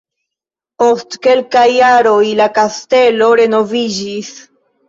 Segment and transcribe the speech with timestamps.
[0.83, 4.35] Post kelkaj jaroj la kastelo renoviĝis.